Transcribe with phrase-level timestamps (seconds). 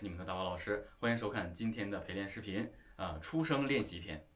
[0.00, 2.66] 是你们的大宝老师，欢迎收看今天的陪练视频
[2.96, 4.26] 啊，出声练习篇。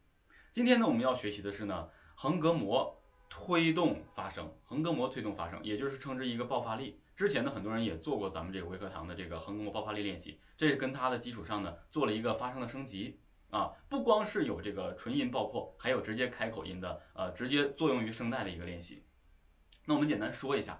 [0.52, 7.00] 今天呢，我们要学习的是呢，横膈膜推动发声，横膈膜推动发声，也就是称之一个爆发力。
[7.16, 13.18] 之前呢，很多人也做过咱们这个微课堂的这个横膈膜爆发力练习，这是跟它的基础上呢，做了一个发声的升级
[13.48, 19.02] 啊，不光是有这个纯音爆破，还有直接开口音的，呃，直接作用于声带的一个练习。
[19.86, 20.78] 那我们简单说一下，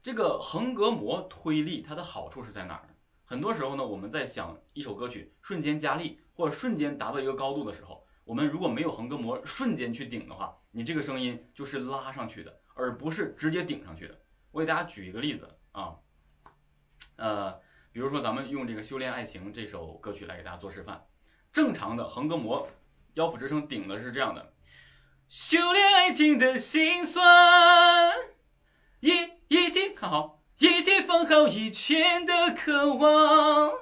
[0.00, 2.89] 这个横膈膜推力它的好处是在哪儿？
[3.30, 14.20] 很多时候呢，我们在想一首歌曲瞬间加力或者瞬间达到一个高度的时候，我们如果没有横膈膜瞬间去顶的话，你这个声音就是拉上去的，而不是直接顶上去的。
[14.50, 15.94] 我给大家举一个例子啊，
[17.14, 17.52] 呃，
[17.92, 21.06] 比如说咱们用这个《修炼爱情》这首歌曲来给大家做示范。
[21.52, 22.68] 正常的横膈膜
[23.14, 24.54] 腰腹支撑顶的是这样的，
[25.28, 28.12] 修炼爱情的心酸，
[28.98, 29.12] 一
[29.46, 30.39] 一起看好。
[30.60, 33.72] 一起放好以前的渴望，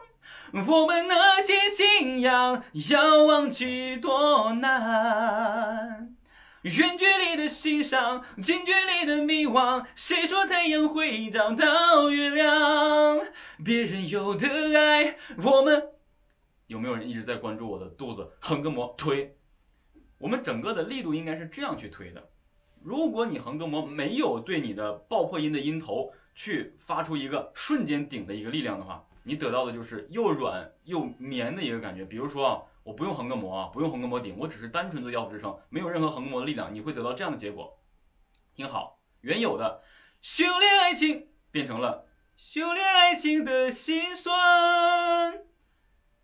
[0.53, 6.15] 我们那些信仰要忘记多难。
[6.63, 9.87] 远距离的欣赏，近距离的迷惘。
[9.97, 13.23] 谁说太阳会找到月亮？
[13.65, 14.47] 别人有的
[14.79, 15.89] 爱，我们
[16.69, 18.31] 有没有人一直在关注我的肚子？
[18.39, 19.37] 横膈膜推，
[20.19, 22.29] 我们整个的力度应该是这样去推的。
[22.85, 32.05] 如果你横膈膜没有对你的爆破音的音头，去发出一个瞬间顶的一个力量的话，你得到的就是又软又绵的一个感觉。
[32.05, 37.77] 比如说啊，我不用横膈膜啊，不用横膈膜顶，我只是单纯做腰腹支撑，没有任何横膈膜的力量，你会得到这样的结果。
[38.55, 39.83] 听好，原有的
[40.21, 45.43] 修炼爱情变成了修炼爱情的心酸，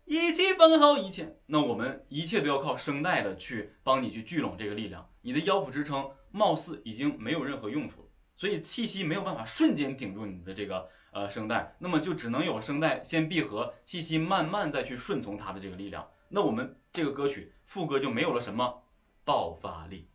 [0.05, 1.39] 一起放好一切。
[1.47, 8.04] 那我们一切都要靠声带的去帮你去聚拢这个力量，你的腰腹支撑貌似已经没有任何用处。
[8.35, 16.05] 所以气息没有办法瞬间顶住你的这个呃声带，那么就只能有声带先闭合，气息慢慢再去顺从它的这个力量。
[16.29, 18.83] 那我们这个歌曲副歌就没有了什么
[19.23, 20.09] 爆发力。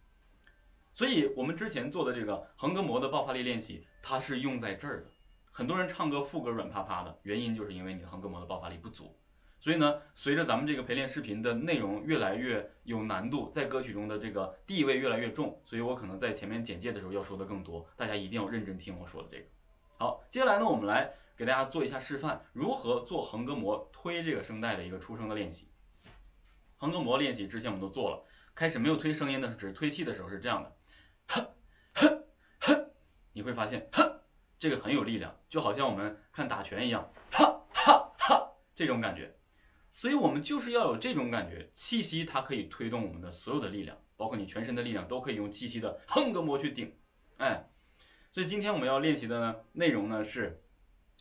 [0.93, 5.11] 所以我们之前做的这个横膈膜的爆发力练习，它是用在这儿的。
[5.53, 9.16] 很多人唱歌副歌软趴趴的，原因就是因为你的横膈膜的爆发力不足。
[9.60, 19.44] 所以呢，随着咱们这个陪练视频的内容越来越有难度，在歌曲中的这个地位越来越重，所以我可能在前面简介的时候要说的更多，大家一定要认真听我说的这个。
[19.98, 25.71] 好，接下来呢，我们来给大家做一下示范，如何做横膈膜推这个声带的一个出声的练习。
[26.78, 30.77] 横膈膜练习之前我们都做了，开始没有推声音的，只是推气的时候是这样的，
[31.28, 31.54] 呵
[31.92, 32.25] 呵
[32.60, 32.87] 呵，
[33.34, 34.22] 你会发现，呵，
[34.59, 39.31] 这个很有力量，就好像我们看打拳一样，哈哈哈，这种感觉。
[40.00, 46.97] 所以，我们就是要有这种感觉，气息它可以推动我们的所有的力量，包括你全身的力量，都可以用气息的横膈膜去顶。
[47.37, 47.69] 哎，
[48.33, 50.62] 所以今天我们要练习的呢内容呢是，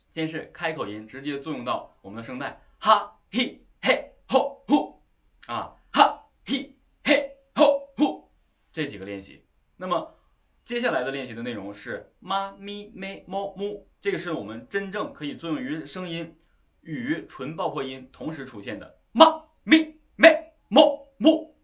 [0.07, 5.03] 先是开口音直接作用到我们的声带，哈嘿嘿吼呼
[5.47, 6.73] 啊，哈嘿
[7.03, 8.31] 嘿吼呼
[8.71, 9.43] 这几个练习。
[9.75, 10.17] 那么
[10.63, 16.33] 接下来的练习的内容是妈咪咩猫木，这个是我们真正可以作用于声音。
[16.81, 19.25] 与纯爆破音同时出现的妈
[19.63, 21.55] 咪咩么木，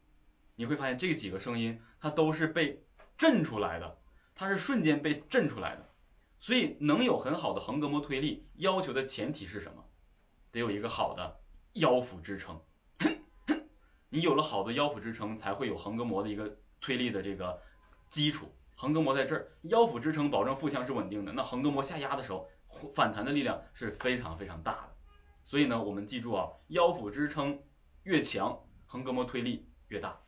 [0.55, 2.83] 你会发现这几个声音它都是被
[3.17, 3.97] 震出来的，
[4.35, 5.89] 它是瞬间被震出来的。
[6.39, 9.83] 所以能有很好的横膈膜推力，要求的前提是什么？
[10.51, 11.39] 得有一个好的
[11.73, 12.61] 腰腹支撑。
[14.09, 17.59] 你有了好的腰腹支撑，才会有横膈膜的一个推力的这个
[18.09, 18.47] 基础。
[18.75, 22.47] 横膈膜在这儿，腰腹支撑保证腹腔是稳定的，那横膈膜下压的时候，
[22.93, 24.94] 反弹的力量是非常非常大的。
[25.45, 27.61] 所以呢，我们记住啊，腰腹支撑
[28.01, 30.19] 越强，横膈膜推力越大。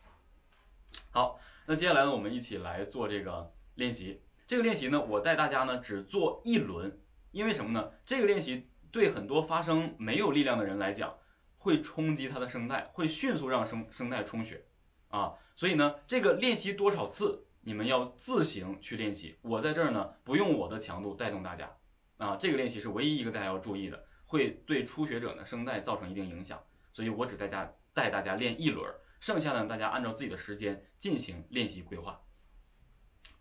[1.09, 4.21] 好，那接下来呢，我们一起来做这个练习。
[4.45, 7.01] 这个练习呢，我带大家呢只做一轮，
[7.31, 7.91] 因为什么呢？
[8.05, 11.17] 这个练习对很多发声没有力量的人来讲，
[11.57, 14.63] 会冲击他的声带，会迅速让声声带充血
[15.07, 15.33] 啊。
[15.55, 19.39] 所以呢，这个练习多少次，你们要自行去练习。
[19.41, 21.75] 我在这儿呢，不用我的强度带动大家
[22.17, 22.37] 啊。
[22.37, 24.06] 这个练习是唯一一个大家要注意的。
[24.27, 26.61] 会对初学者呢声带造成一定影响，
[26.93, 32.21] 所以我只带大家带大家练一轮，剩下呢大家按照自己的时间进行练习规划。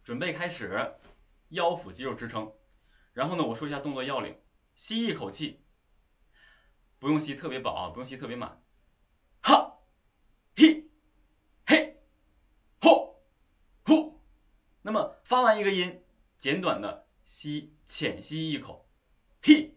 [0.04, 0.94] 准备开始，
[1.48, 2.52] 腰腹肌肉支撑，
[3.12, 4.38] 然后呢我说一下动作要领，
[4.76, 5.64] 吸一口气，
[7.00, 8.62] 不用吸特别饱啊，不用吸特别满，
[9.42, 9.80] 哈，
[10.54, 10.88] 嘿，
[11.66, 12.00] 嘿，
[12.80, 13.24] 吼，
[13.84, 14.22] 呼，
[14.82, 16.00] 那么发完一个音，
[16.38, 18.88] 简短的吸，浅吸一口，
[19.42, 19.75] 嘿。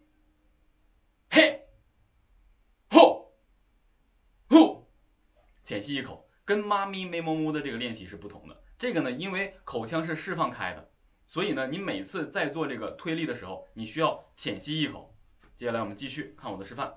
[5.70, 8.64] 浅吸一口，跟妈咪咩么么的这个练习是不同的。
[8.76, 10.90] 这个呢，因为口腔是释放开的，
[11.28, 15.16] 所以呢，你每次在做这个推力的时候，你需要浅吸一口。
[15.54, 16.92] 接下来我们继续看我的示范，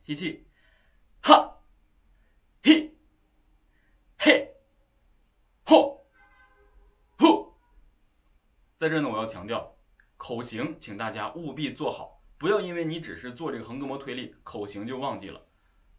[0.00, 0.48] 吸气，
[1.22, 1.62] 哈，
[2.64, 2.92] 嘿，
[4.18, 4.52] 嘿，
[5.62, 6.04] 吼，
[7.20, 7.54] 呼。
[8.74, 9.76] 在这呢，我要强调，
[10.16, 15.40] 口型，请大家务必做好，不要因为你只是做这个横膈膜推力，口型就忘记了。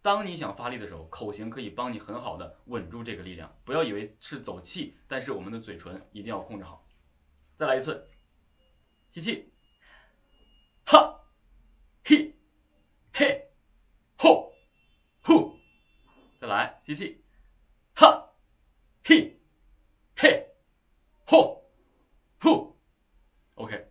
[0.04, 3.58] 当你想发力的时候，口型可以帮你很好的稳住这个力量。
[3.64, 6.86] 不要以为是走气，但是我们的嘴唇一定要控制好。
[7.54, 8.06] 再来一次，
[9.08, 9.50] 吸气，
[10.86, 11.22] 哈，
[12.04, 12.36] 嘿，
[13.14, 13.48] 嘿，
[14.18, 14.52] 吼，
[15.24, 15.58] 呼。
[16.42, 17.24] 再来，吸气，
[17.96, 18.30] 哈，
[19.06, 19.40] 嘿，
[20.18, 20.50] 嘿，
[21.26, 21.64] 吼，
[22.42, 22.78] 呼。
[23.56, 23.88] OK。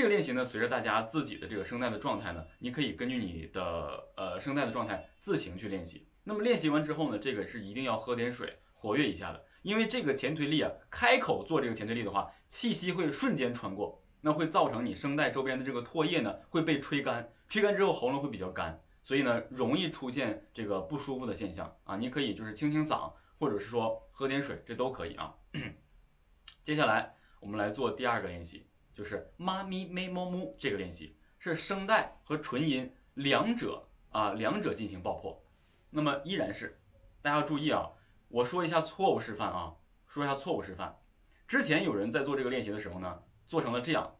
[0.00, 6.08] 这个练习呢，随着大家自己的这个声带的状态呢，你可以根据你的呃声带的状态自行去练习。
[6.24, 21.98] 那么练习完之后呢，这个是一定要喝点水活跃一下的，因为这个前推力啊，开口做这个前推力的话，气息会瞬间穿过，那会造成你声带周边的这个唾液呢会被吹干，吹干之后喉咙会比较干，所以呢容易出现这个不舒服的现象啊。
[21.98, 25.34] 你可以就是清清嗓，或者是说喝点水，这都可以啊。
[26.64, 28.66] 接下来我们来做第二个练习。
[28.94, 35.42] 就是妈咪咪摸木这个练习是声带和唇音两者啊两者进行爆破，
[35.90, 36.78] 那么依然是
[37.22, 37.90] 大家要注意啊，
[38.28, 39.74] 我说一下错误示范啊，
[40.06, 40.98] 说一下错误示范。
[41.46, 44.16] 之前有人在做这个练习的时候呢，做成了这样：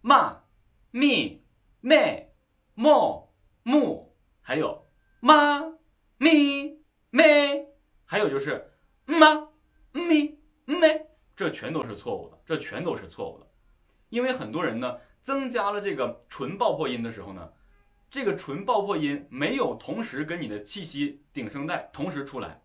[0.00, 0.42] 妈
[0.90, 1.44] 咪
[1.80, 2.32] 妹
[2.74, 4.86] 摸木，还有
[5.20, 5.60] 妈
[6.16, 7.68] 咪妹，
[8.04, 8.72] 还有就是
[9.04, 9.48] 妈
[9.92, 11.06] 咪妹，
[11.36, 13.47] 这全都是错误的，这全都是错误的。
[14.08, 17.52] 因为很多人呢，增加了这个纯爆破音的时候呢，
[18.10, 22.62] 这个纯爆破音没有同时跟你的气息顶声带同时出来。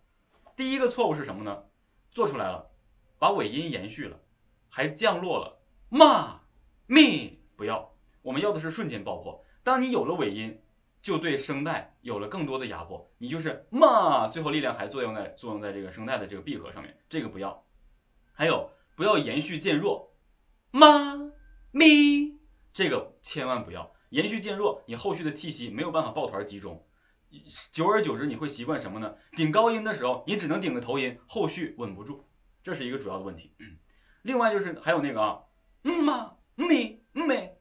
[0.56, 1.64] 第一个错误是什么呢？
[2.12, 2.70] 做出来了，
[3.18, 4.20] 把尾音延续了，
[4.70, 5.60] 还降落了。
[5.90, 6.40] ma
[6.88, 9.44] mi 不要，我们要的是瞬间爆破。
[9.64, 10.62] 当你有了尾音，
[11.02, 13.12] 就对声带有了更多的压迫。
[13.18, 17.66] 你就是 ma，最后力量还作用在作用在这个声带的这个闭合上面，这个不要。
[18.32, 20.13] 还有，不要延续渐弱。
[20.76, 21.32] 妈
[21.70, 22.40] 咪，
[22.74, 26.84] 这个千万不要延续渐弱，你后续的气息没有办法抱团集中，
[27.72, 29.16] 久而久之你会习惯什么呢？
[29.34, 32.28] 顶高音的时候，你只能顶个头音，后续稳不住，
[32.64, 33.54] 这是一个主要的问题。
[33.60, 33.78] 嗯
[34.24, 35.44] 另外就是还有那个啊，
[35.84, 37.52] 嗯妈咪咪，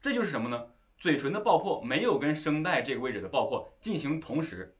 [0.00, 0.68] 这就是什么呢？
[0.98, 4.76] 嘴唇的爆破没有跟声带这个位置的爆破进行同时，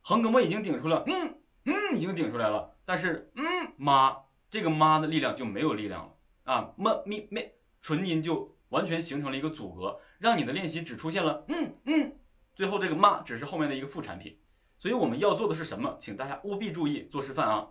[0.00, 3.44] 横膈膜已经顶出了，嗯嗯，已经顶出来了，但是嗯
[3.76, 4.16] 妈
[4.48, 6.14] 这个妈的力量就没有力量了。
[6.48, 7.52] 啊，么咪咪，
[7.82, 12.18] 唇音就完全形成了一个组合，让你的练习只出现了嗯嗯，
[12.54, 14.40] 最后这个嘛只是后面的一个副产品。
[14.78, 15.94] 所以我们要做的是什么？
[16.00, 17.68] 请大家务必注意做示范啊。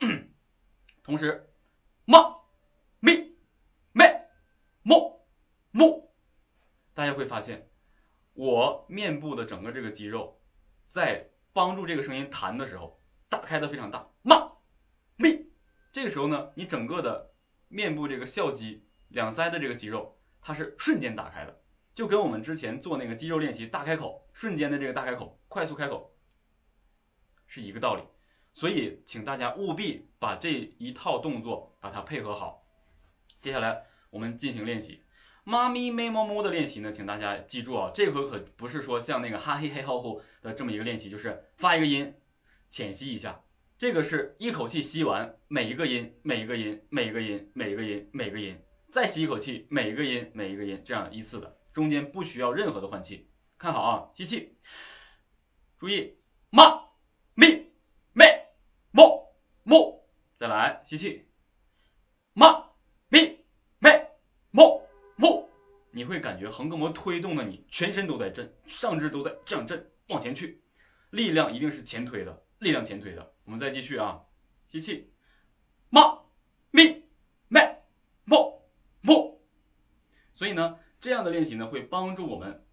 [1.01, 1.49] 同时，
[2.05, 2.19] 嘛
[2.99, 3.35] 咪
[3.93, 4.29] 咩
[4.83, 5.25] 么
[5.71, 6.13] 么，
[6.93, 7.71] 大家会发现，
[8.33, 10.39] 我面部的整个这个肌肉
[10.85, 14.07] 在帮助这个声音弹的时候打开的非常大。
[14.21, 14.51] 嘛
[15.15, 15.47] 咪，
[15.91, 17.33] 这个时候呢，你整个的。
[17.67, 21.61] 面部这个笑肌、两腮的这个肌肉，它是瞬间打开的，
[21.93, 26.15] 就跟我们之前做那个肌肉练习大开口，瞬间的这个大开口、快速开口
[27.45, 28.03] 是一个道理。
[28.53, 32.65] 所以，请大家务必把这一套动作把它配合好。
[33.39, 35.03] 接下来我们进行练习，
[35.43, 42.15] 妈咪咪摸摸的练习呢，请大家记住啊，这回可不是说像那个哈嘿嘿吼吼的这么一个练习，就是发一个音，
[42.67, 43.39] 浅吸一下。
[43.77, 53.29] 这个是一口气吸完每一个音，每一个音，每一个音，每一个音，每个音，再吸一口气，每一个音，每一个音，这样依次的，中间不需要任何的换气。
[53.55, 54.57] 看好啊，吸气，
[55.77, 56.17] 注意，
[56.49, 56.89] 妈
[57.35, 57.67] 咪
[58.13, 58.25] 咪
[58.89, 59.31] 么
[59.61, 61.27] 么，再来吸气，
[62.33, 62.71] 妈
[63.09, 63.45] 咪
[63.77, 63.89] 咪
[64.49, 65.47] 么么，
[65.91, 70.63] 你会感觉横膈膜推动的你全身都在震，上肢都在这样震，往前去，
[71.11, 72.43] 力量一定是前推的。
[72.57, 74.23] 力量前推的，我们再继续啊，
[74.67, 75.09] 吸气，
[75.89, 76.19] 妈
[76.69, 77.05] 咪
[77.47, 77.81] 麦
[78.25, 78.61] 莫
[78.99, 79.39] 莫，
[80.33, 82.65] 所以呢，这样的练习呢，会帮助我们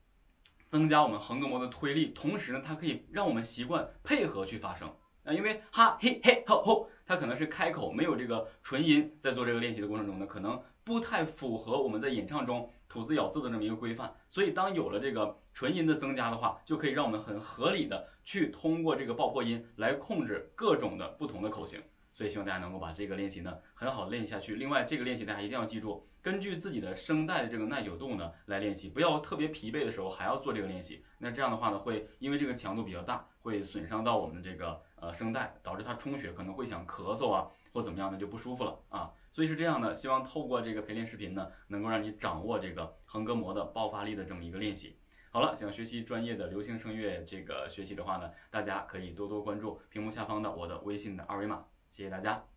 [0.67, 4.93] 增加我们横膈膜的推力，同时呢，它可以让我们习惯配合去发声。
[5.23, 15.37] 啊，因为哈嘿嘿吼吼，它可能是开口没有这个唇音，在做这个练习的过程中呢，可能不太符合我们在演唱中吐字咬字的这么一个规范，所以当有了这个。
[15.55, 21.81] 纯音的增加的话，就可以让我们很合理的去通过这个爆破音来控制各种的不同的口型。
[22.13, 24.57] 所以希望大家能够把这个练习呢很好的练下去。
[24.57, 31.05] 另外，这个练习大家一定要记住，根据自己的声带的这个耐久度呢来练习，不要特别疲惫的时候还要做这个练习。
[31.19, 39.09] 那这样的话呢，会因为这个强度比较大，会损伤到我们的这个呃声带，导致它充血，可能会想咳嗽啊或怎么样的就不舒服了啊。
[39.35, 44.97] 所以是这样的，希望透过这个陪练视频呢，能够让你掌握这个横膈膜的爆发力的这么一个练习。
[45.33, 52.54] 好了，想学习专业的流行声乐这个学习的话呢，大家可以多多关注屏幕下方的我的微信的二维码，谢谢大家。